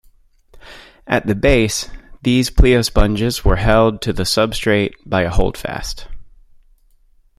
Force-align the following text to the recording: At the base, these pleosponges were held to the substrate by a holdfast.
At 1.05 1.27
the 1.27 1.35
base, 1.35 1.87
these 2.23 2.49
pleosponges 2.49 3.45
were 3.45 3.57
held 3.57 4.01
to 4.01 4.11
the 4.13 4.23
substrate 4.23 4.93
by 5.05 5.21
a 5.21 5.29
holdfast. 5.29 6.07